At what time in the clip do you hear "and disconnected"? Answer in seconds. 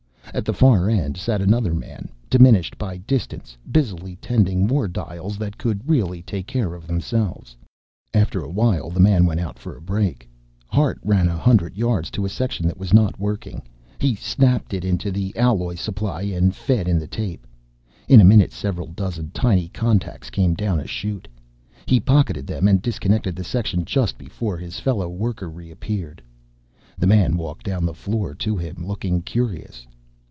22.69-23.35